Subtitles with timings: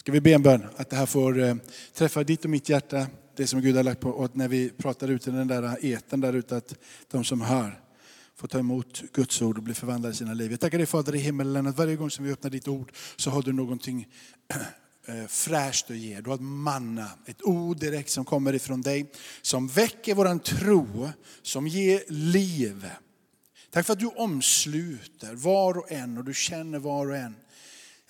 [0.00, 1.54] Ska vi be en bön att det här får eh,
[1.94, 3.06] träffa ditt och mitt hjärta,
[3.36, 4.10] det som Gud har lagt på.
[4.10, 6.74] Och när vi pratar ut i den där eten där ute, att
[7.10, 7.80] de som hör
[8.36, 10.50] får ta emot Guds ord och bli förvandlade i sina liv.
[10.50, 13.30] Jag tackar dig Fader i himmelen att varje gång som vi öppnar ditt ord så
[13.30, 14.08] har du någonting
[14.48, 16.20] eh, eh, fräscht att ge.
[16.20, 19.12] Du har ett manna, ett ord direkt som kommer ifrån dig.
[19.42, 21.10] Som väcker våran tro,
[21.42, 22.86] som ger liv.
[23.70, 27.34] Tack för att du omsluter var och en och du känner var och en.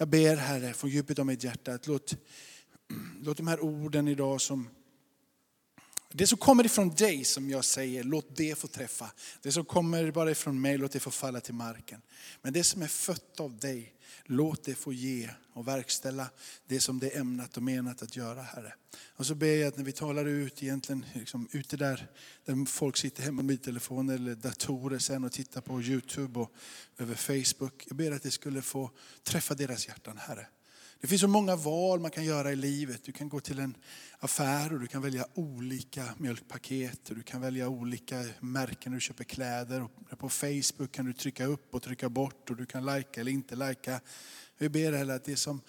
[0.01, 2.17] Jag ber Herre från djupet av mitt hjärta att låt,
[3.23, 4.69] låt de här orden idag som
[6.13, 9.11] det som kommer ifrån dig som jag säger, låt det få träffa.
[9.43, 12.03] Det som kommer bara ifrån mig, låt det få falla till marken.
[12.43, 16.31] Men det som är fött av dig, låt det få ge och verkställa
[16.67, 18.75] det som det är ämnat och menat att göra Herre.
[19.17, 22.07] Och så ber jag att när vi talar ut, egentligen liksom ute där,
[22.45, 26.53] där folk sitter hemma med mobiltelefoner eller datorer sen och tittar på Youtube och
[26.99, 27.85] över Facebook.
[27.89, 28.91] Jag ber att det skulle få
[29.23, 30.47] träffa deras hjärtan Herre.
[31.01, 33.05] Det finns så många val man kan göra i livet.
[33.05, 33.77] Du kan gå till en
[34.19, 37.01] affär och du kan välja olika mjölkpaket.
[37.05, 39.89] Du kan välja olika märken när du köper kläder.
[40.19, 43.57] På Facebook kan du trycka upp och trycka bort och du kan lajka eller inte
[43.57, 44.01] lajka.
[44.59, 45.61] Vi ber Herre att det som,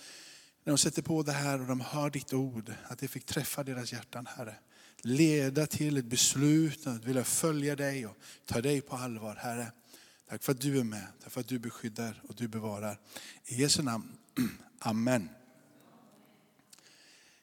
[0.63, 3.63] när de sätter på det här och de hör ditt ord, att det fick träffa
[3.63, 4.55] deras hjärtan Herre.
[5.01, 9.71] Leda till ett beslut att vilja följa dig och ta dig på allvar Herre.
[10.29, 12.99] Tack för att du är med, tack för att du beskyddar och du bevarar.
[13.45, 14.17] I Jesu namn.
[14.83, 15.29] Amen.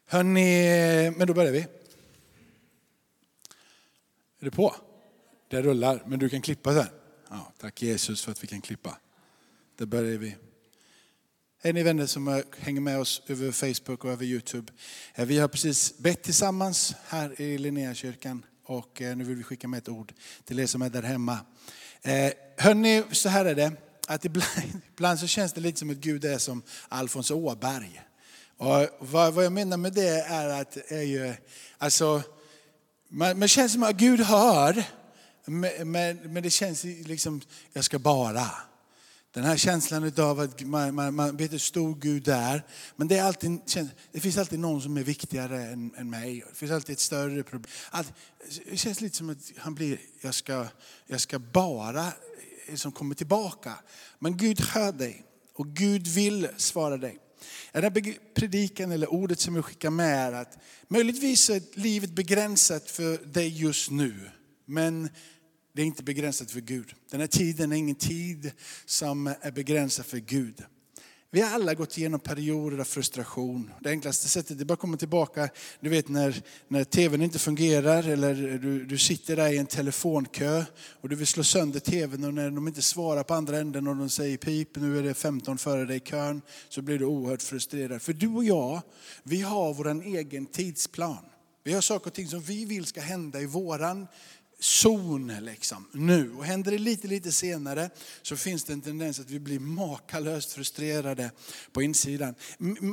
[0.06, 1.60] Hörrni, men då börjar vi.
[1.60, 1.68] Är
[4.38, 4.74] du på?
[5.48, 6.86] Det rullar, men du kan klippa sen.
[7.30, 8.98] Ja, tack Jesus för att vi kan klippa.
[9.76, 10.36] Då börjar vi.
[11.62, 14.72] Hej ni vänner som hänger med oss över Facebook och över Youtube.
[15.16, 19.78] Vi har precis bett tillsammans här i Linnéakyrkan och eh, nu vill vi skicka med
[19.78, 20.12] ett ord
[20.44, 21.38] till er som är där hemma.
[22.02, 24.50] Eh, hörni, så här är det att ibland,
[24.92, 28.02] ibland så känns det lite som att Gud är som Alfons Åberg.
[28.56, 31.34] Och vad, vad jag menar med det är att är ju,
[31.78, 32.22] alltså,
[33.08, 34.84] man, man känns som att Gud hör,
[35.44, 37.40] men, men det känns liksom,
[37.72, 38.50] jag ska bara.
[39.30, 42.62] Den här känslan av att man, man, man vet hur stor Gud är.
[42.96, 43.60] Men det, är alltid,
[44.12, 46.44] det finns alltid någon som är viktigare än, än mig.
[46.48, 47.72] Det finns alltid ett större problem.
[48.70, 50.66] det känns lite som att han blir, jag ska,
[51.06, 52.12] jag ska bara
[52.74, 53.74] som kommer tillbaka.
[54.18, 55.24] Men Gud hör dig
[55.54, 57.18] och Gud vill svara dig.
[57.72, 60.58] Den här predikan eller ordet som jag skickar med är att
[60.88, 64.30] möjligtvis är livet begränsat för dig just nu.
[64.64, 65.08] Men
[65.72, 66.94] det är inte begränsat för Gud.
[67.10, 68.52] Den här tiden är ingen tid
[68.84, 70.64] som är begränsad för Gud.
[71.30, 73.70] Vi har alla gått igenom perioder av frustration.
[73.80, 75.48] Det enklaste sättet är bara att komma tillbaka,
[75.80, 80.64] du vet när, när tvn inte fungerar eller du, du sitter där i en telefonkö
[81.00, 83.96] och du vill slå sönder tvn och när de inte svarar på andra änden och
[83.96, 87.42] de säger pip, nu är det 15 före dig i kön, så blir du oerhört
[87.42, 88.02] frustrerad.
[88.02, 88.82] För du och jag,
[89.22, 91.24] vi har vår egen tidsplan.
[91.64, 94.06] Vi har saker och ting som vi vill ska hända i våran
[94.60, 96.32] zon liksom, nu.
[96.32, 97.90] Och händer det lite, lite senare
[98.22, 101.30] så finns det en tendens att vi blir makalöst frustrerade
[101.72, 102.34] på insidan.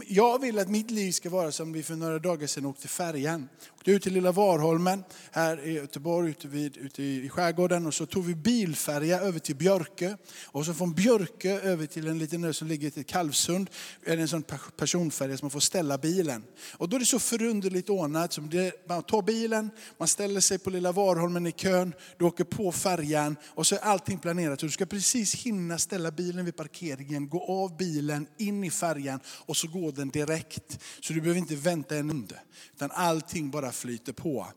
[0.08, 3.50] Jag vill att mitt liv ska vara som vi för några dagar sedan åkte färjan.
[3.76, 8.06] Åkte ut till lilla Varholmen här i Göteborg, ute, vid, ute i skärgården och så
[8.06, 10.18] tog vi bilfärja över till Björkö.
[10.46, 13.70] Och så från Björkö över till en liten ö som ligger till Kalvsund.
[14.06, 14.44] Är en sån
[14.78, 16.44] personfärja som man får ställa bilen.
[16.72, 18.34] Och då är det så förunderligt ordnat.
[18.34, 22.44] Som det, man tar bilen, man ställer sig på lilla Varholmen i kön, du åker
[22.44, 24.60] på färjan och så är allting planerat.
[24.60, 29.58] Du ska precis hinna ställa bilen vid parkeringen, gå av bilen, in i färjan och
[29.58, 30.80] så går den direkt.
[31.02, 32.42] Så du behöver inte vänta en under.
[32.74, 34.48] Utan allting bara flyter på.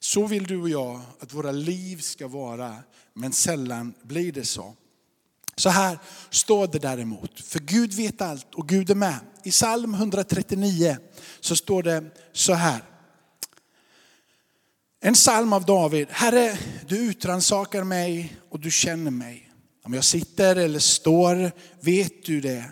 [0.00, 2.76] Så vill du och jag att våra liv ska vara,
[3.14, 4.74] men sällan blir det så.
[5.56, 5.98] Så här
[6.30, 9.18] står det däremot, för Gud vet allt och Gud är med.
[9.44, 10.96] I psalm 139
[11.40, 12.82] så står det så här.
[15.06, 16.08] En psalm av David.
[16.10, 19.50] Herre, du utransakar mig och du känner mig.
[19.82, 22.64] Om jag sitter eller står vet du det.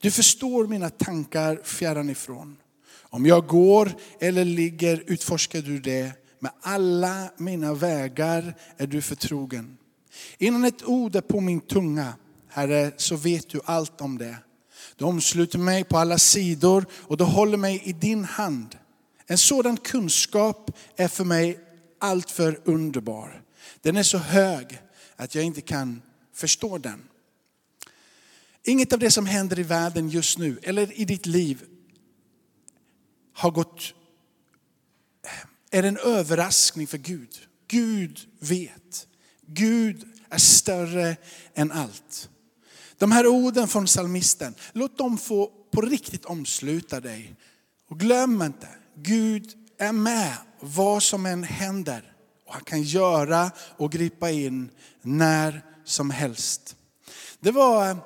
[0.00, 2.56] Du förstår mina tankar fjärran ifrån.
[3.02, 6.12] Om jag går eller ligger utforskar du det.
[6.38, 9.76] Med alla mina vägar är du förtrogen.
[10.38, 12.12] Innan ett ord är på min tunga,
[12.48, 14.36] Herre, så vet du allt om det.
[14.96, 18.76] Du omsluter mig på alla sidor och du håller mig i din hand.
[19.26, 21.60] En sådan kunskap är för mig
[21.98, 23.42] alltför underbar.
[23.80, 24.82] Den är så hög
[25.16, 26.02] att jag inte kan
[26.32, 27.08] förstå den.
[28.62, 31.64] Inget av det som händer i världen just nu eller i ditt liv
[33.32, 33.94] har gått,
[35.70, 37.38] är en överraskning för Gud.
[37.68, 39.06] Gud vet.
[39.46, 41.16] Gud är större
[41.54, 42.30] än allt.
[42.98, 47.36] De här orden från salmisten, låt dem få på riktigt omsluta dig.
[47.88, 52.12] Och glöm inte, Gud är med vad som än händer.
[52.46, 54.70] Och han kan göra och gripa in
[55.02, 56.76] när som helst.
[57.40, 57.96] Det var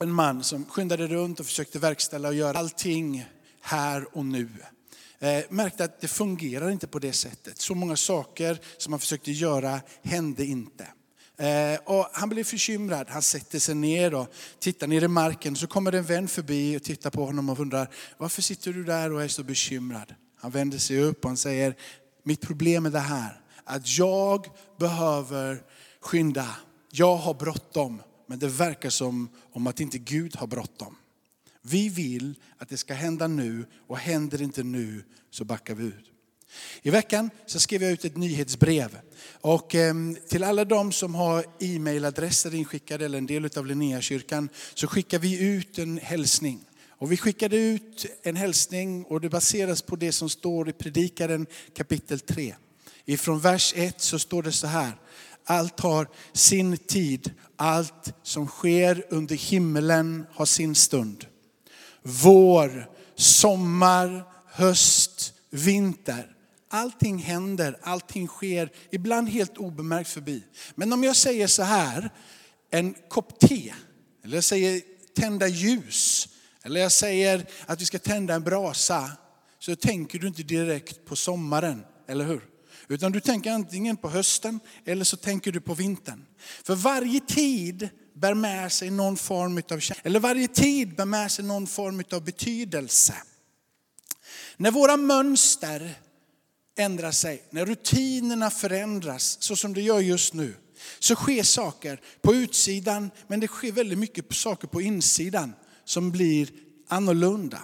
[0.00, 3.26] en man som skyndade runt och försökte verkställa och göra allting
[3.60, 4.48] här och nu.
[5.18, 7.58] Eh, märkte att det fungerar inte på det sättet.
[7.58, 10.86] Så många saker som han försökte göra hände inte.
[11.36, 13.06] Eh, och han blev bekymrad.
[13.10, 15.56] Han sätter sig ner och tittar ner i marken.
[15.56, 17.88] Så kommer en vän förbi och tittar på honom och undrar,
[18.18, 20.14] varför sitter du där och är så bekymrad?
[20.42, 21.76] Han vänder sig upp och han säger,
[22.22, 24.46] mitt problem är det här, att jag
[24.78, 25.62] behöver
[26.00, 26.56] skynda.
[26.90, 30.96] Jag har bråttom, men det verkar som om att inte Gud har bråttom.
[31.62, 35.84] Vi vill att det ska hända nu och händer det inte nu så backar vi
[35.84, 36.10] ut.
[36.82, 38.98] I veckan så skrev jag ut ett nyhetsbrev.
[39.40, 44.86] Och ehm, till alla de som har e-mailadresser inskickade eller en del av Linnéakyrkan så
[44.86, 46.64] skickar vi ut en hälsning.
[47.02, 51.46] Och vi skickade ut en hälsning och det baseras på det som står i Predikaren
[51.74, 52.54] kapitel 3.
[53.04, 54.92] Ifrån vers 1 så står det så här.
[55.44, 61.26] Allt har sin tid, allt som sker under himmelen har sin stund.
[62.02, 66.36] Vår, sommar, höst, vinter.
[66.68, 70.44] Allting händer, allting sker, ibland helt obemärkt förbi.
[70.74, 72.10] Men om jag säger så här,
[72.70, 73.72] en kopp te,
[74.24, 74.80] eller jag säger
[75.14, 76.28] tända ljus,
[76.64, 79.10] eller jag säger att vi ska tända en brasa,
[79.58, 82.52] så tänker du inte direkt på sommaren, eller hur?
[82.88, 86.24] Utan du tänker antingen på hösten eller så tänker du på vintern.
[86.64, 91.44] För varje tid bär med sig någon form av eller varje tid bär med sig
[91.44, 93.14] någon form av betydelse.
[94.56, 95.94] När våra mönster
[96.78, 100.54] ändrar sig, när rutinerna förändras så som det gör just nu,
[100.98, 106.48] så sker saker på utsidan men det sker väldigt mycket saker på insidan som blir
[106.88, 107.62] annorlunda.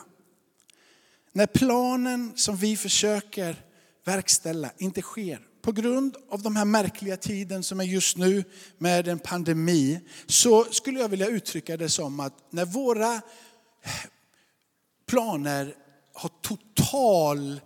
[1.33, 3.57] När planen som vi försöker
[4.05, 8.45] verkställa inte sker på grund av de här märkliga tiden som är just nu
[8.79, 13.21] med en pandemi, så skulle jag vilja uttrycka det som att när våra
[15.07, 15.75] planer
[16.15, 17.61] har total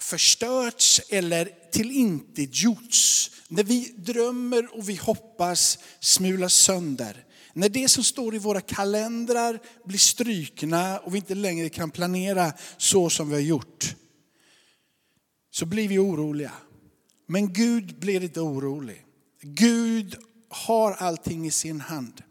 [0.00, 3.30] förstörts eller tillintetgjorts.
[3.48, 7.24] När vi drömmer och vi hoppas smulas sönder.
[7.52, 12.52] När det som står i våra kalendrar blir strykna och vi inte längre kan planera
[12.76, 13.94] så som vi har gjort.
[15.50, 16.52] Så blir vi oroliga.
[17.26, 19.04] Men Gud blir inte orolig.
[19.42, 20.16] Gud
[20.48, 22.22] har allting i sin hand.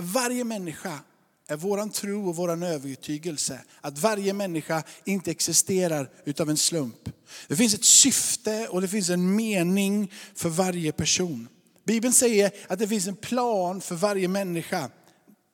[0.00, 0.98] Varje människa
[1.48, 7.08] är våran tro och våran övertygelse att varje människa inte existerar utav en slump.
[7.48, 11.48] Det finns ett syfte och det finns en mening för varje person.
[11.88, 14.90] Bibeln säger att det finns en plan för varje människa.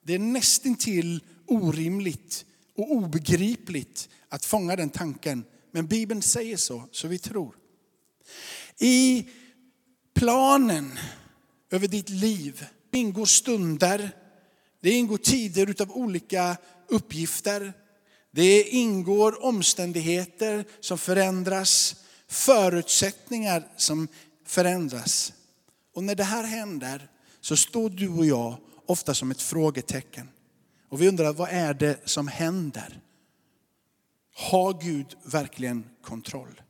[0.05, 2.45] Det är nästintill orimligt
[2.77, 5.45] och obegripligt att fånga den tanken.
[5.73, 7.57] Men Bibeln säger så, så vi tror.
[8.79, 9.29] I
[10.15, 10.99] planen
[11.71, 14.11] över ditt liv ingår stunder,
[14.81, 16.57] det ingår tider utav olika
[16.89, 17.73] uppgifter.
[18.31, 21.97] Det ingår omständigheter som förändras,
[22.29, 24.09] förutsättningar som
[24.47, 25.33] förändras.
[25.95, 27.09] Och när det här händer
[27.41, 28.57] så står du och jag
[28.87, 30.29] ofta som ett frågetecken.
[30.89, 33.01] Och vi undrar, vad är det som händer?
[34.35, 36.61] Har Gud verkligen kontroll?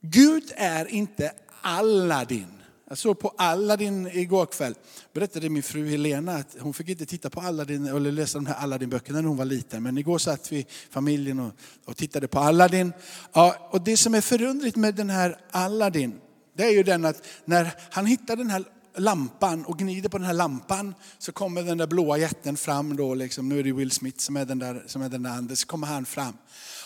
[0.00, 2.46] Gud är inte Aladdin.
[2.88, 4.74] Jag såg på Aladdin igår kväll.
[5.12, 8.54] Berättade min fru Helena att hon fick inte titta på Aladdin eller läsa de här
[8.54, 9.82] Aladdin-böckerna när hon var liten.
[9.82, 11.52] Men igår satt vi familjen och,
[11.84, 12.92] och tittade på Aladdin.
[13.32, 16.20] Ja, och det som är förundligt med den här Aladdin,
[16.54, 18.64] det är ju den att när han hittar den här
[18.96, 23.14] lampan och gnider på den här lampan så kommer den där blåa jätten fram då,
[23.14, 25.56] liksom, nu är det Will Smith som är den där, som är den där anden,
[25.56, 26.36] så kommer han fram.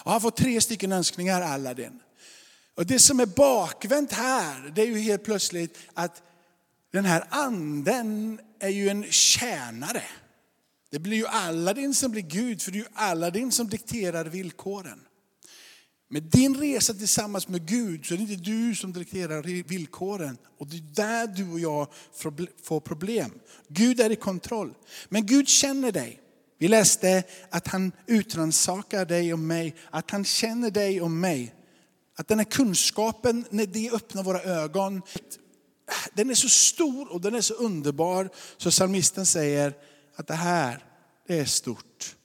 [0.02, 2.00] Och han får tre stycken önskningar, Aladdin.
[2.74, 6.22] Och det som är bakvänt här, det är ju helt plötsligt att
[6.92, 10.02] den här anden är ju en tjänare.
[10.90, 15.00] Det blir ju Aladdin som blir Gud, för det är ju Aladdin som dikterar villkoren.
[16.08, 20.38] Med din resa tillsammans med Gud så är det inte du som dikterar villkoren.
[20.58, 21.88] Och det är där du och jag
[22.62, 23.30] får problem.
[23.68, 24.74] Gud är i kontroll.
[25.08, 26.20] Men Gud känner dig.
[26.58, 31.54] Vi läste att han utransakar dig och mig, att han känner dig och mig.
[32.16, 35.02] Att den här kunskapen, när det öppnar våra ögon,
[36.14, 39.74] den är så stor och den är så underbar så psalmisten säger
[40.16, 40.84] att det här,
[41.26, 42.16] det är stort.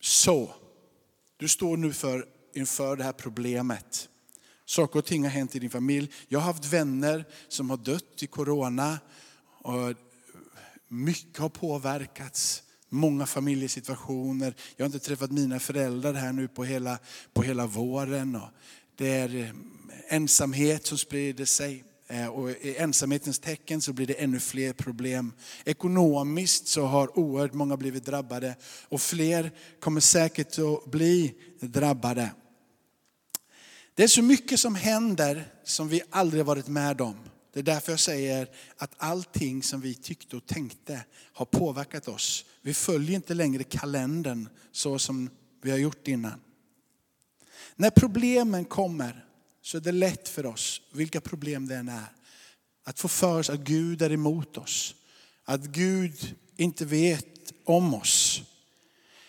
[0.00, 0.54] Så,
[1.40, 4.08] du står nu för, inför det här problemet.
[4.64, 6.10] Saker och ting har hänt i din familj.
[6.28, 8.98] Jag har haft vänner som har dött i corona.
[9.62, 9.94] Och
[10.88, 12.62] mycket har påverkats.
[12.92, 14.54] många familjesituationer.
[14.76, 16.98] Jag har inte träffat mina föräldrar här nu på hela,
[17.32, 18.36] på hela våren.
[18.36, 18.48] Och
[18.96, 19.50] det är eh,
[20.08, 21.84] ensamhet som sprider sig.
[22.10, 25.32] Eh, och i ensamhetens tecken så blir det ännu fler problem.
[25.64, 28.56] Ekonomiskt så har oerhört många blivit drabbade
[28.88, 32.30] och fler kommer säkert att bli drabbade.
[33.94, 37.16] Det är så mycket som händer som vi aldrig varit med om.
[37.52, 42.44] Det är därför jag säger att allting som vi tyckte och tänkte har påverkat oss.
[42.62, 45.30] Vi följer inte längre kalendern så som
[45.62, 46.40] vi har gjort innan.
[47.76, 49.24] När problemen kommer
[49.62, 52.12] så är det lätt för oss, vilka problem det än är,
[52.84, 54.94] att få för oss att Gud är emot oss.
[55.44, 58.42] Att Gud inte vet om oss.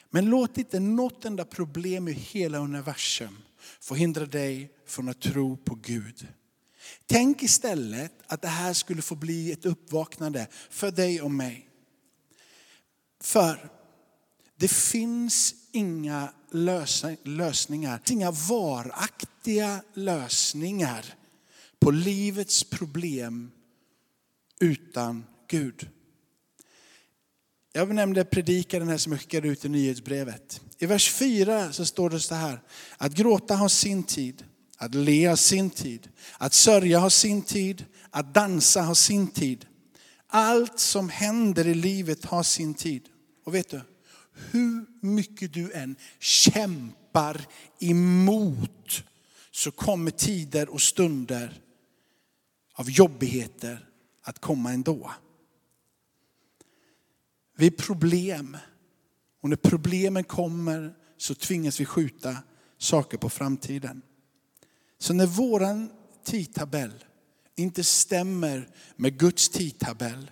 [0.10, 3.38] Men låt inte något enda problem i hela universum
[3.80, 6.28] förhindra dig från att tro på Gud.
[7.06, 11.70] Tänk istället att det här skulle få bli ett uppvaknande för dig och mig.
[13.22, 13.72] För
[14.56, 16.34] det finns inga
[17.24, 19.31] lösningar, inga varaktiga
[19.94, 21.06] lösningar
[21.80, 23.52] på livets problem
[24.60, 25.90] utan Gud.
[27.74, 30.62] Jag nämnde predikaren här som jag skickade ut i nyhetsbrevet.
[30.78, 32.62] I vers 4 så står det så här,
[32.98, 34.46] att gråta har sin tid,
[34.78, 39.66] att le har sin tid, att sörja har sin tid, att dansa har sin tid.
[40.28, 43.10] Allt som händer i livet har sin tid.
[43.46, 43.82] Och vet du,
[44.52, 47.46] hur mycket du än kämpar
[47.80, 49.04] emot
[49.52, 51.62] så kommer tider och stunder
[52.74, 53.90] av jobbigheter
[54.22, 55.12] att komma ändå.
[57.58, 58.58] Vi är problem.
[59.42, 62.38] Och när problemen kommer så tvingas vi skjuta
[62.78, 64.02] saker på framtiden.
[64.98, 65.92] Så när våran
[66.24, 67.06] tidtabell
[67.56, 70.32] inte stämmer med Guds tidtabell,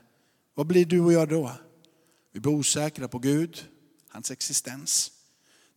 [0.54, 1.52] vad blir du och jag då?
[2.32, 3.66] Vi blir osäkra på Gud,
[4.08, 5.12] hans existens.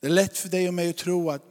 [0.01, 1.43] Det är lätt för dig och mig att tro att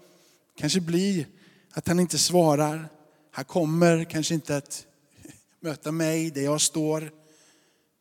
[0.56, 1.28] kanske blir
[1.74, 2.90] att han inte svarar.
[3.32, 4.86] Han kommer kanske inte att
[5.60, 7.12] möta mig där jag står.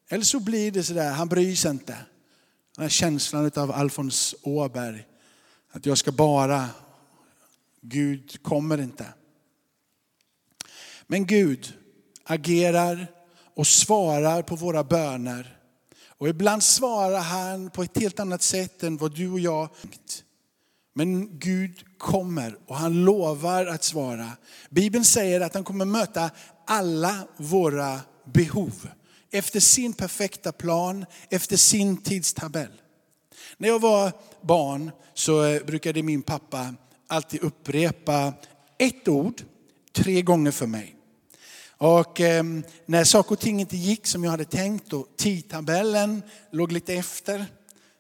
[0.09, 1.97] Eller så blir det sådär, han bryr sig inte.
[2.77, 5.07] Den här känslan av Alfons Åberg.
[5.73, 6.69] Att jag ska bara,
[7.81, 9.07] Gud kommer inte.
[11.07, 11.75] Men Gud
[12.25, 13.07] agerar
[13.55, 15.57] och svarar på våra böner.
[16.07, 20.25] Och ibland svarar han på ett helt annat sätt än vad du och jag tänkt.
[20.95, 24.31] Men Gud kommer och han lovar att svara.
[24.71, 26.31] Bibeln säger att han kommer möta
[26.67, 28.89] alla våra behov
[29.31, 32.73] efter sin perfekta plan, efter sin tidstabell.
[33.59, 36.75] När jag var barn så eh, brukade min pappa
[37.07, 38.33] alltid upprepa
[38.79, 39.43] ett ord
[39.93, 40.97] tre gånger för mig.
[41.77, 42.45] Och eh,
[42.87, 47.47] när saker och ting inte gick som jag hade tänkt och tidtabellen låg lite efter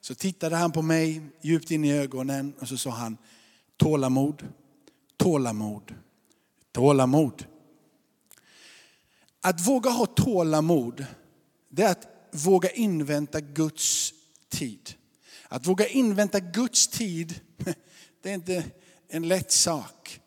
[0.00, 3.18] så tittade han på mig djupt in i ögonen och så sa han
[3.76, 4.48] tålamod,
[5.16, 5.94] tålamod,
[6.72, 7.44] tålamod.
[9.40, 11.06] Att våga ha tålamod,
[11.68, 14.12] det är att våga invänta Guds
[14.48, 14.94] tid.
[15.48, 17.40] Att våga invänta Guds tid,
[18.22, 18.64] det är inte
[19.08, 20.20] en lätt sak.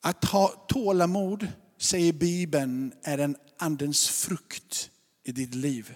[0.00, 4.90] Att ha tålamod, säger Bibeln, är en andens frukt
[5.24, 5.94] i ditt liv.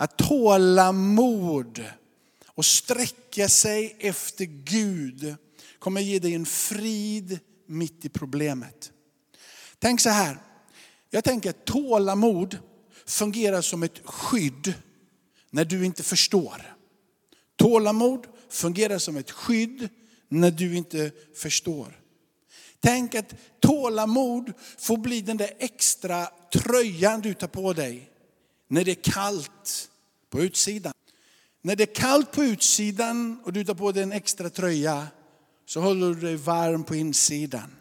[0.00, 1.84] Att tålamod
[2.46, 5.36] och sträcka sig efter Gud
[5.78, 8.92] kommer ge dig en frid mitt i problemet.
[9.78, 10.38] Tänk så här,
[11.10, 12.58] jag tänker att tålamod
[13.06, 14.74] fungerar som ett skydd
[15.50, 16.76] när du inte förstår.
[17.56, 19.88] Tålamod fungerar som ett skydd
[20.28, 22.00] när du inte förstår.
[22.80, 28.10] Tänk att tålamod får bli den där extra tröjan du tar på dig
[28.68, 29.89] när det är kallt
[30.30, 30.92] på utsidan.
[31.62, 35.06] När det är kallt på utsidan och du tar på dig en extra tröja
[35.66, 37.76] så håller du dig varm på insidan.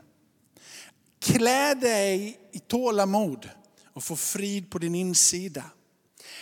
[1.20, 3.50] Klä dig i tålamod
[3.94, 5.64] och få frid på din insida.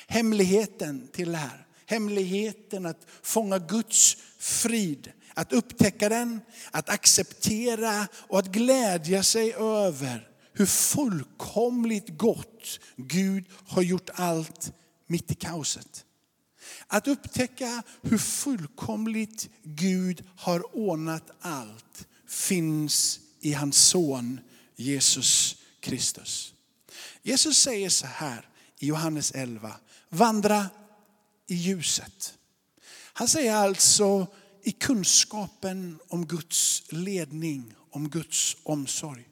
[0.08, 8.40] Hemligheten till det här, hemligheten att fånga Guds frid, att upptäcka den, att acceptera och
[8.40, 14.74] att glädja sig över hur fullkomligt gott Gud har gjort allt
[15.08, 16.06] mitt i kaoset.
[16.88, 24.40] Att upptäcka hur fullkomligt Gud har ordnat allt finns i hans son
[24.76, 26.54] Jesus Kristus.
[27.22, 28.50] Jesus säger så här
[28.80, 29.76] i Johannes 11,
[30.10, 30.70] vandra
[31.48, 32.38] i ljuset.
[33.14, 34.28] Han säger alltså
[34.64, 39.28] i kunskapen om Guds ledning, om Guds omsorg.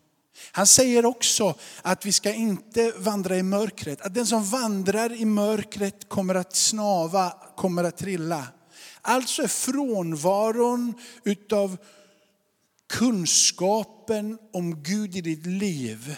[0.52, 4.02] Han säger också att vi ska inte vandra i mörkret.
[4.02, 8.48] Att den som vandrar i mörkret kommer att snava, kommer att trilla.
[9.02, 11.78] Alltså är frånvaron utav
[12.88, 16.18] kunskapen om Gud i ditt liv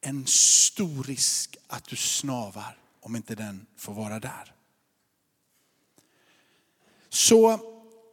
[0.00, 4.54] en stor risk att du snavar om inte den får vara där.
[7.08, 7.58] Så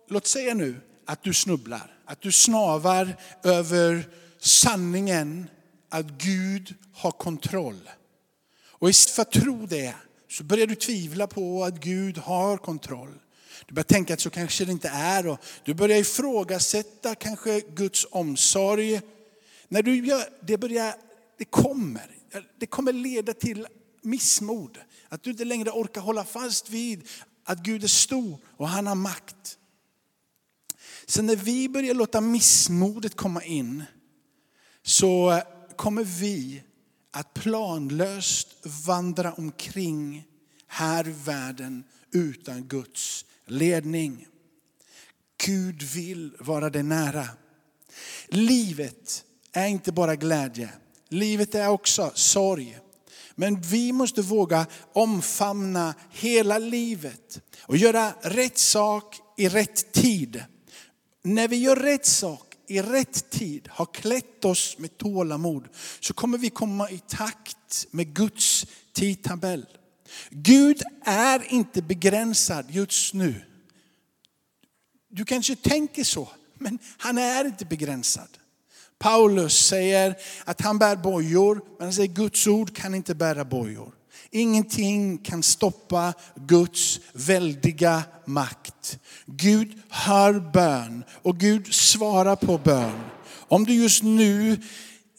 [0.07, 4.09] låt säga nu att du snubblar, att du snavar över
[4.45, 5.49] sanningen
[5.89, 7.89] att Gud har kontroll.
[8.65, 9.95] Och istället för att tro det
[10.29, 13.19] så börjar du tvivla på att Gud har kontroll.
[13.65, 18.07] Du börjar tänka att så kanske det inte är och du börjar ifrågasätta kanske Guds
[18.11, 19.01] omsorg.
[19.67, 20.95] När du gör det, börjar,
[21.37, 22.17] det kommer,
[22.59, 23.67] det kommer leda till
[24.01, 24.77] missmod.
[25.09, 27.07] Att du inte längre orkar hålla fast vid
[27.43, 29.57] att Gud är stor och han har makt.
[31.05, 33.83] Sen när vi börjar låta missmodet komma in
[34.85, 35.41] så
[35.75, 36.63] kommer vi
[37.11, 38.47] att planlöst
[38.85, 40.23] vandra omkring
[40.67, 44.27] här i världen utan Guds ledning.
[45.45, 47.27] Gud vill vara dig nära.
[48.27, 50.69] Livet är inte bara glädje.
[51.09, 52.79] Livet är också sorg.
[53.35, 60.43] Men vi måste våga omfamna hela livet och göra rätt sak i rätt tid.
[61.23, 65.67] När vi gör rätt sak i rätt tid, har klätt oss med tålamod,
[65.99, 69.65] så kommer vi komma i takt med Guds tidtabell.
[70.29, 73.41] Gud är inte begränsad just nu.
[75.09, 78.29] Du kanske tänker så, men han är inte begränsad.
[78.97, 83.94] Paulus säger att han bär bojor, men han säger Guds ord kan inte bära bojor.
[84.35, 88.99] Ingenting kan stoppa Guds väldiga makt.
[89.25, 92.99] Gud hör bön och Gud svarar på bön.
[93.47, 94.61] Om du just nu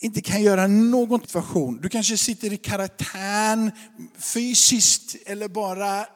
[0.00, 3.70] inte kan göra någon situation, du kanske sitter i karantän
[4.18, 6.06] fysiskt eller bara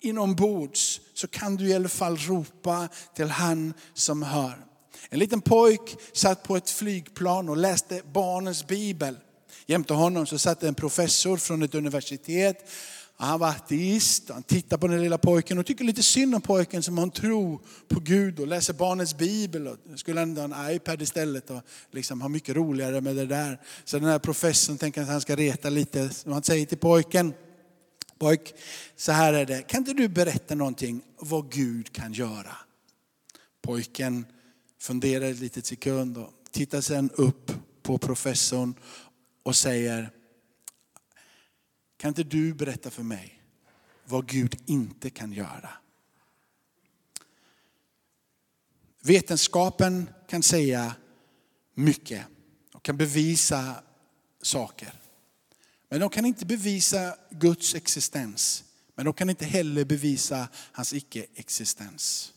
[0.00, 4.64] inombords, så kan du i alla fall ropa till han som hör.
[5.08, 9.16] En liten pojk satt på ett flygplan och läste barnens bibel.
[9.66, 12.70] Jämte honom så satt en professor från ett universitet.
[13.16, 16.82] Han var ateist, han tittar på den lilla pojken och tycker lite synd om pojken
[16.82, 19.66] som har en tro på Gud och läser barnens bibel.
[19.66, 23.60] Och skulle han ha en iPad istället och liksom ha mycket roligare med det där.
[23.84, 26.08] Så den här professorn tänker att han ska reta lite.
[26.08, 27.32] Så han säger till pojken,
[28.18, 28.54] pojk,
[28.96, 32.56] så här är det, kan inte du berätta någonting vad Gud kan göra?
[33.62, 34.26] Pojken
[34.80, 38.74] funderar ett litet sekund och tittar sedan upp på professorn
[39.42, 40.10] och säger,
[41.96, 43.42] kan inte du berätta för mig
[44.04, 45.70] vad Gud inte kan göra?
[49.02, 50.94] Vetenskapen kan säga
[51.74, 52.26] mycket
[52.72, 53.82] och kan bevisa
[54.42, 54.92] saker.
[55.88, 58.64] Men de kan inte bevisa Guds existens.
[58.94, 62.32] Men de kan inte heller bevisa hans icke-existens.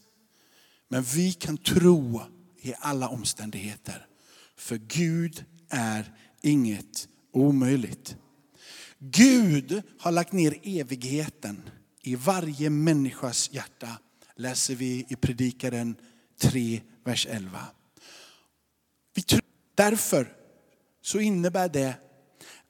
[0.88, 2.22] Men vi kan tro
[2.62, 4.08] i alla omständigheter.
[4.56, 8.18] För Gud är inget omöjligt.
[9.00, 11.70] Gud har lagt ner evigheten
[12.02, 14.00] i varje människas hjärta,
[14.36, 15.96] läser vi i Predikaren
[16.42, 17.60] 3, vers 11.
[19.76, 20.34] Därför
[21.02, 21.96] så innebär det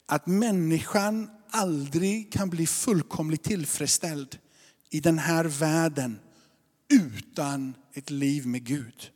[0.06, 4.38] att människan aldrig kan bli fullkomligt tillfredsställd
[4.90, 6.20] i den här världen
[6.90, 9.12] utan ett liv med Gud.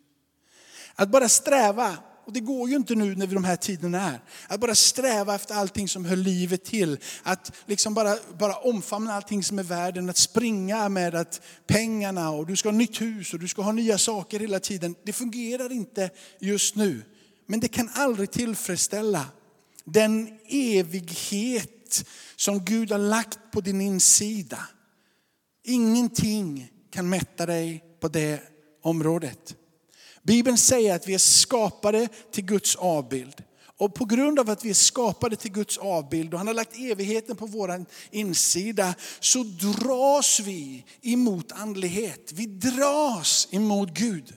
[0.96, 4.20] Att bara sträva, och det går ju inte nu när vi de här tiderna är,
[4.48, 6.98] att bara sträva efter allting som hör livet till.
[7.24, 12.48] Att liksom bara, bara omfamna allting som är världen, att springa med att pengarna och
[12.48, 14.96] du ska ha nytt hus och du ska ha nya saker hela tiden.
[15.04, 16.10] Det fungerar inte
[16.40, 17.02] just nu.
[17.46, 19.26] Men det kan aldrig tillfredsställa
[19.84, 24.60] den evighet som Gud har lagt på din insida.
[25.64, 28.42] Ingenting kan mätta dig på det
[28.82, 29.56] området.
[30.28, 33.44] Bibeln säger att vi är skapade till Guds avbild.
[33.78, 36.78] Och på grund av att vi är skapade till Guds avbild och han har lagt
[36.78, 42.32] evigheten på vår insida så dras vi emot andlighet.
[42.34, 44.34] Vi dras emot Gud.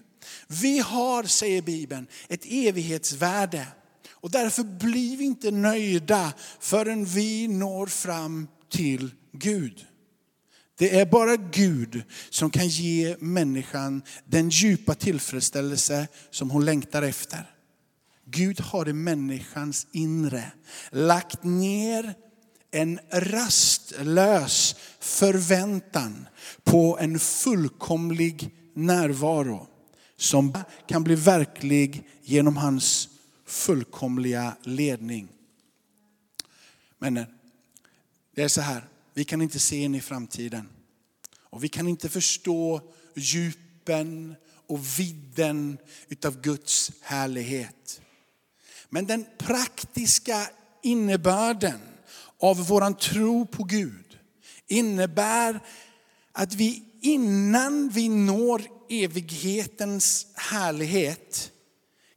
[0.47, 3.67] Vi har, säger Bibeln, ett evighetsvärde.
[4.11, 9.87] Och därför blir vi inte nöjda förrän vi når fram till Gud.
[10.81, 17.51] Det är bara Gud som kan ge människan den djupa tillfredsställelse som hon längtar efter.
[18.25, 20.53] Gud har i människans inre
[20.91, 22.15] lagt ner
[22.71, 26.29] en rastlös förväntan
[26.65, 29.67] på en fullkomlig närvaro
[30.17, 33.09] som kan bli verklig genom hans
[33.47, 35.29] fullkomliga ledning.
[36.99, 37.15] Men
[38.35, 38.83] det är så här,
[39.15, 40.69] vi kan inte se in i framtiden.
[41.51, 42.81] Och vi kan inte förstå
[43.17, 44.35] djupen
[44.67, 48.01] och vidden utav Guds härlighet.
[48.89, 50.47] Men den praktiska
[50.83, 51.81] innebörden
[52.41, 54.19] av våran tro på Gud
[54.67, 55.61] innebär
[56.33, 61.51] att vi innan vi når evighetens härlighet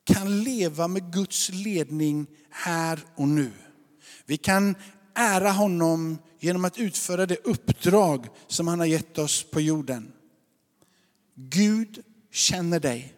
[0.03, 3.51] kan leva med Guds ledning här och nu.
[4.25, 4.75] Vi kan
[5.15, 10.13] ära honom genom att utföra det uppdrag som han har gett oss på jorden.
[11.36, 13.13] Gud känner dig.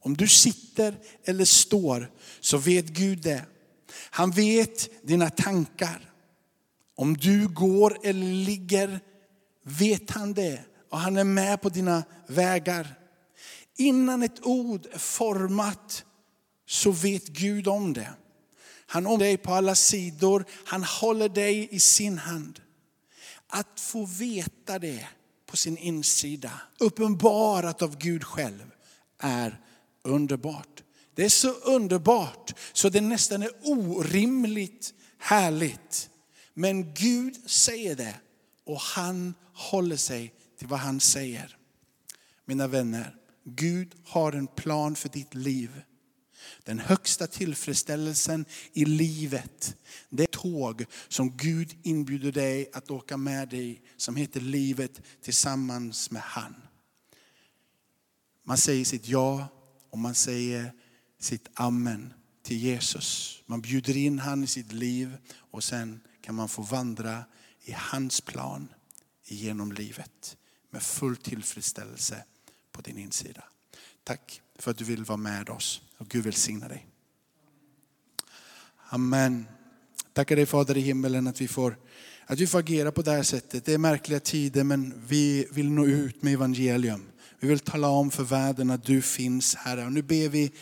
[0.00, 3.44] Om du sitter eller står så vet Gud det.
[4.10, 6.12] Han vet dina tankar.
[6.94, 9.00] Om du går eller ligger
[9.62, 12.94] vet han det och han är med på dina vägar.
[13.76, 16.04] Innan ett ord är format
[16.66, 18.10] så vet Gud om det.
[18.90, 22.60] Han om dig på alla sidor, han håller dig i sin hand.
[23.46, 25.06] Att få veta det
[25.46, 28.70] på sin insida, uppenbarat av Gud själv,
[29.18, 29.60] är
[30.02, 30.82] underbart.
[31.14, 36.10] Det är så underbart så det nästan är orimligt härligt.
[36.54, 38.14] Men Gud säger det
[38.64, 41.56] och han håller sig till vad han säger.
[42.44, 45.82] Mina vänner, Gud har en plan för ditt liv.
[46.64, 49.76] Den högsta tillfredsställelsen i livet,
[50.08, 56.10] det är tåg som Gud inbjuder dig att åka med dig, som heter livet tillsammans
[56.10, 56.54] med han.
[58.44, 59.48] Man säger sitt ja
[59.90, 60.72] och man säger
[61.18, 63.42] sitt amen till Jesus.
[63.46, 67.24] Man bjuder in han i sitt liv och sen kan man få vandra
[67.64, 68.68] i hans plan
[69.24, 70.36] genom livet
[70.70, 72.24] med full tillfredsställelse
[72.72, 73.44] på din insida.
[74.04, 76.86] Tack för att du vill vara med oss och Gud välsigna dig.
[78.88, 79.46] Amen.
[80.12, 81.76] Tackar dig Fader i himmelen att vi får
[82.30, 83.64] att vi får agera på det här sättet.
[83.64, 87.08] Det är märkliga tider men vi vill nå ut med evangelium.
[87.40, 89.84] Vi vill tala om för världen att du finns Herre.
[89.84, 90.52] Och nu ber vi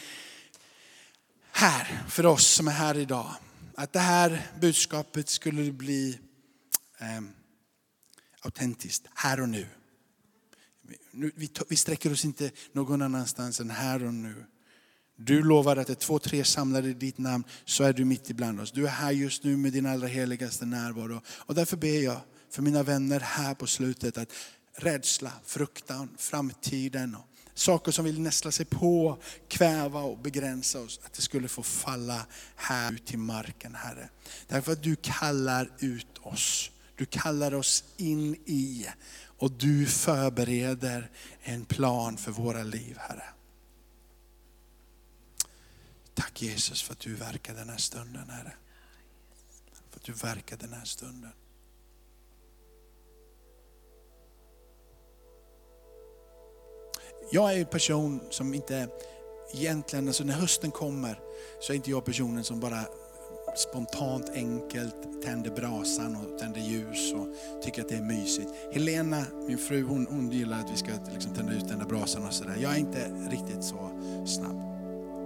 [1.51, 3.35] här för oss som är här idag.
[3.75, 6.19] Att det här budskapet skulle bli
[6.99, 7.23] eh,
[8.41, 9.67] autentiskt, här och nu.
[11.13, 14.45] Vi, vi sträcker oss inte någon annanstans än här och nu.
[15.17, 18.31] Du lovar att det är två, tre samlade i ditt namn så är du mitt
[18.31, 18.73] ibland oss.
[18.73, 21.21] Du är här just nu med din allra heligaste närvaro.
[21.29, 24.33] Och därför ber jag för mina vänner här på slutet att
[24.75, 31.13] rädsla, fruktan, framtiden och saker som vill nästla sig på, kväva och begränsa oss, att
[31.13, 32.27] det skulle få falla
[32.57, 34.09] här ut till marken Herre.
[34.49, 36.71] Därför att du kallar ut oss.
[36.97, 38.87] Du kallar oss in i
[39.39, 41.11] och du förbereder
[41.43, 43.25] en plan för våra liv Herre.
[46.17, 48.53] Tack Jesus för att du verkar den här stunden Herre.
[49.91, 51.31] För att du verkar den här stunden.
[57.31, 58.89] Jag är en person som inte
[59.55, 61.21] egentligen, alltså när hösten kommer
[61.61, 62.85] så är inte jag personen som bara
[63.57, 67.27] spontant enkelt tänder brasan och tänder ljus och
[67.63, 68.51] tycker att det är mysigt.
[68.73, 72.27] Helena, min fru, hon, hon gillar att vi ska liksom tända ut den där brasan
[72.27, 72.57] och sådär.
[72.61, 73.91] Jag är inte riktigt så
[74.27, 74.63] snabb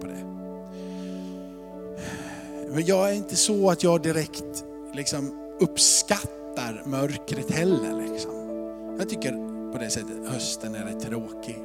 [0.01, 0.50] på det.
[2.73, 8.13] Men jag är inte så att jag direkt liksom uppskattar mörkret heller.
[8.13, 8.31] Liksom.
[8.99, 9.33] Jag tycker
[9.73, 11.59] på det sättet hösten är rätt tråkig.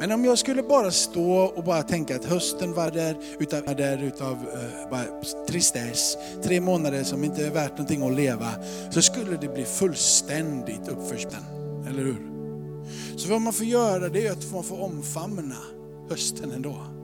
[0.00, 3.74] Men om jag skulle bara stå och bara tänka att hösten var där utav, var
[3.74, 5.04] där utav uh, bara
[5.48, 8.48] tristess, tre månader som inte är värt någonting att leva,
[8.90, 11.42] så skulle det bli fullständigt uppförsten.
[11.88, 12.30] Eller hur?
[13.16, 15.56] Så vad man får göra det är att man får omfamna
[16.10, 16.99] hösten ändå.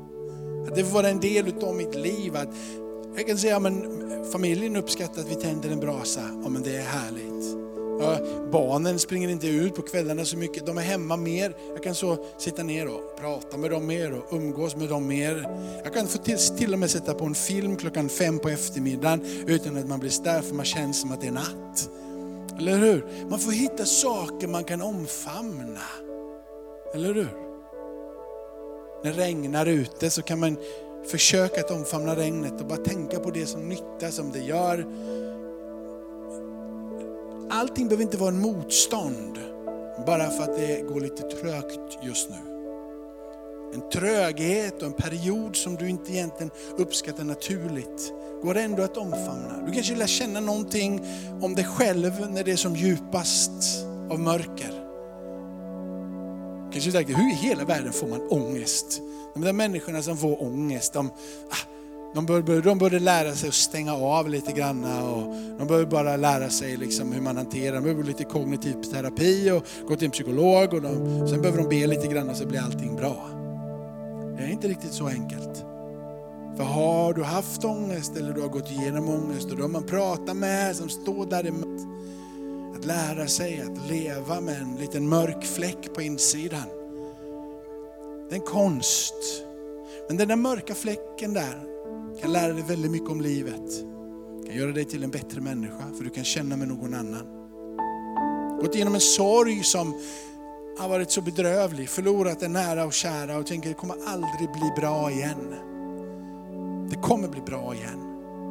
[0.69, 2.37] Att det får vara en del utav mitt liv.
[2.37, 2.49] Att
[3.17, 3.85] jag kan säga, men
[4.33, 6.21] familjen uppskattar att vi tänder en brasa.
[6.43, 7.67] Ja men det är härligt.
[8.01, 8.19] Ja,
[8.53, 11.57] barnen springer inte ut på kvällarna så mycket, de är hemma mer.
[11.75, 15.49] Jag kan så sitta ner och prata med dem mer och umgås med dem mer.
[15.85, 19.45] Jag kan få till, till och med sätta på en film klockan fem på eftermiddagen
[19.47, 21.91] utan att man blir störd för man känner som att det är natt.
[22.59, 23.07] Eller hur?
[23.31, 25.81] Man får hitta saker man kan omfamna.
[26.95, 27.46] Eller hur?
[29.05, 30.57] När det regnar ute så kan man
[31.11, 34.87] försöka att omfamna regnet och bara tänka på det som nytta som det gör
[37.51, 39.39] allting behöver inte vara en motstånd
[40.07, 42.37] bara för att det går lite trögt just nu.
[43.75, 49.63] En tröghet och en period som du inte egentligen uppskattar naturligt går ändå att omfamna.
[49.67, 51.01] Du kanske lär känna någonting
[51.43, 54.86] om dig själv när det är som djupast av mörker.
[56.77, 59.01] Kanske tänker, hur i hela världen får man ångest
[59.35, 61.11] De där människorna som får ångest, de,
[61.51, 61.69] ah,
[62.15, 66.17] de, bör, de började lära sig att stänga av lite grann och de började bara
[66.17, 70.11] lära sig liksom hur man hanterar, de behöver lite kognitiv terapi och gå till en
[70.11, 73.29] psykolog och de, sen behöver de be lite grann så blir allting bra.
[74.37, 75.65] Det är inte riktigt så enkelt.
[76.57, 79.87] För har du haft ångest eller du har gått igenom ångest och då har man
[79.87, 81.96] pratat med som står där emot.
[82.87, 86.69] Lära sig att leva med en liten mörk fläck på insidan.
[88.29, 89.15] Det är en konst.
[90.09, 91.63] Men den där mörka fläcken där
[92.21, 93.71] kan lära dig väldigt mycket om livet.
[94.47, 97.27] Kan göra dig till en bättre människa för du kan känna med någon annan.
[98.61, 100.01] Gått igenom en sorg som
[100.79, 104.73] har varit så bedrövlig, förlorat en nära och kära och tänker det kommer aldrig bli
[104.77, 105.55] bra igen.
[106.91, 108.01] Det kommer bli bra igen.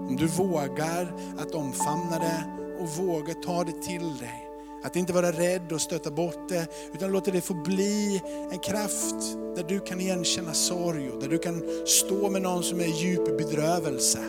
[0.09, 4.41] Om du vågar att omfamna det och vågar ta det till dig.
[4.83, 9.15] Att inte vara rädd och stöta bort det, utan låta det få bli en kraft
[9.55, 12.91] där du kan igenkänna sorg och där du kan stå med någon som är i
[12.91, 14.19] djup bedrövelse.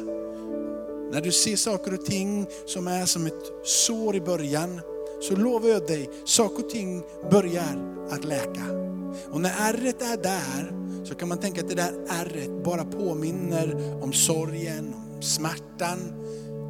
[1.13, 4.81] När du ser saker och ting som är som ett sår i början,
[5.21, 8.65] så lovar jag dig, saker och ting börjar att läka.
[9.31, 10.73] Och när ärret är där,
[11.05, 16.13] så kan man tänka att det där ärret bara påminner om sorgen, om smärtan.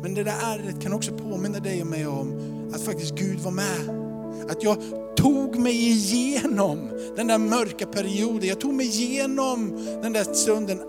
[0.03, 2.33] Men det där ärret kan också påminna dig och mig om
[2.75, 4.07] att faktiskt Gud var med.
[4.51, 4.79] Att jag
[5.17, 8.49] tog mig igenom den där mörka perioden.
[8.49, 10.81] Jag tog mig igenom den där stunden.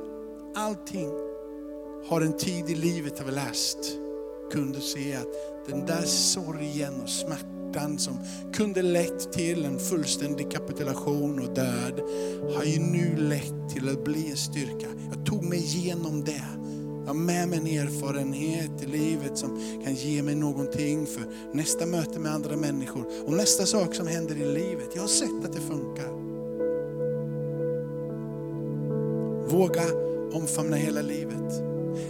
[0.55, 1.09] Allting
[2.09, 3.77] har en tid i livet har vi läst.
[4.51, 8.19] Kunde se att den där sorgen och smärtan som
[8.53, 12.01] kunde lett till en fullständig kapitulation och död
[12.55, 14.87] har ju nu lett till att bli en styrka.
[15.15, 16.43] Jag tog mig igenom det.
[17.07, 21.85] Jag har med mig en erfarenhet i livet som kan ge mig någonting för nästa
[21.85, 24.89] möte med andra människor och nästa sak som händer i livet.
[24.93, 26.09] Jag har sett att det funkar.
[29.47, 29.83] Våga
[30.33, 31.63] omfamna hela livet.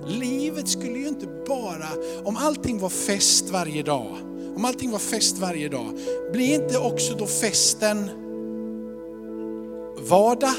[0.07, 1.89] Livet skulle ju inte bara,
[2.23, 4.17] om allting var fest varje dag,
[4.55, 5.99] om allting var fest varje dag,
[6.33, 8.09] blir inte också då festen
[10.09, 10.55] vardag?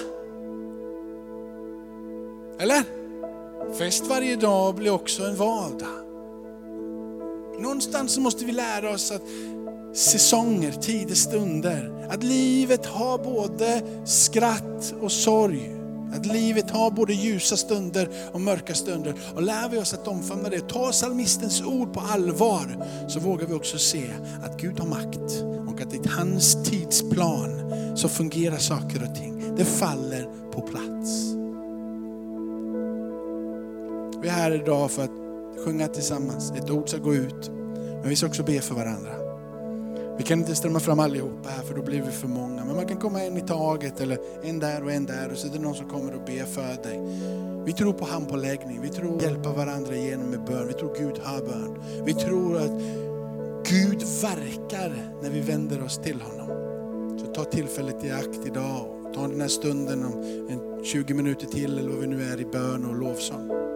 [2.59, 2.98] Eller?
[3.77, 5.89] Fest varje dag blir också en vardag.
[7.61, 9.23] Någonstans måste vi lära oss att
[9.97, 15.75] säsonger, tider, stunder, att livet har både skratt och sorg.
[16.15, 19.15] Att livet har både ljusa stunder och mörka stunder.
[19.35, 23.55] Och lär vi oss att omfamna det, ta psalmistens ord på allvar, så vågar vi
[23.55, 24.11] också se
[24.45, 29.57] att Gud har makt och att i hans tidsplan så fungerar saker och ting.
[29.57, 31.38] Det faller på plats.
[34.23, 35.11] Vi är här idag för att
[35.65, 36.53] sjunga tillsammans.
[36.57, 37.51] Ett ord ska gå ut,
[38.01, 39.11] men vi ska också be för varandra.
[40.19, 42.65] Vi kan inte strömma fram allihopa här för då blir vi för många.
[42.65, 45.49] Men man kan komma en i taget eller en där och en där och så
[45.49, 47.01] är det någon som kommer och ber för dig.
[47.65, 50.67] Vi tror på handpåläggning, vi tror hjälpa varandra igenom med bön.
[50.67, 51.83] Vi tror Gud hör bön.
[52.05, 52.83] Vi tror att
[53.69, 56.49] Gud verkar när vi vänder oss till honom.
[57.19, 60.25] Så ta tillfället i akt idag ta den här stunden om
[60.85, 63.68] 20 minuter till eller vad vi nu är i bön och lovsång.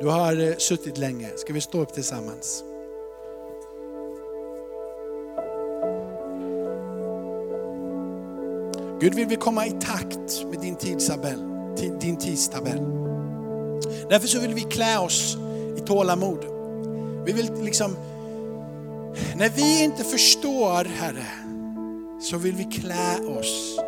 [0.00, 2.64] Du har eh, suttit länge, ska vi stå upp tillsammans?
[9.00, 11.40] Gud vill vi komma i takt med din tidstabell.
[12.00, 12.80] Din tidstabell.
[14.08, 15.36] Därför så vill vi klä oss
[15.76, 16.44] i tålamod.
[17.26, 17.96] Vi vill liksom,
[19.36, 21.26] när vi inte förstår Herre,
[22.20, 23.80] så vill vi klä oss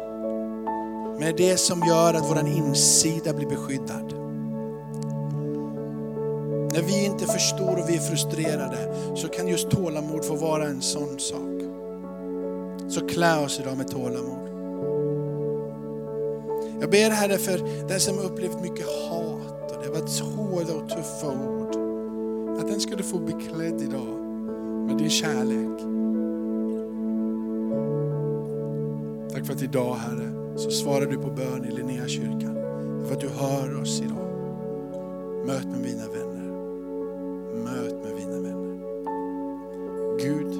[1.18, 4.21] med det som gör att vår insida blir beskyddad.
[6.72, 10.82] När vi inte förstår och vi är frustrerade så kan just tålamod få vara en
[10.82, 11.62] sån sak.
[12.88, 14.48] Så klä oss idag med tålamod.
[16.80, 20.88] Jag ber Herre för den som upplevt mycket hat och det har varit hårda och
[20.88, 21.76] tuffa ord.
[22.60, 24.18] Att den skulle få bli klädd idag
[24.86, 25.78] med din kärlek.
[29.32, 32.54] Tack för att idag Herre så svarar du på bön i Linnéakyrkan.
[33.06, 34.28] För att du hör oss idag.
[35.46, 36.31] Möt med mina vänner.
[37.54, 38.78] Möt mig mina vänner.
[40.18, 40.52] Gud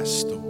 [0.00, 0.43] är stor.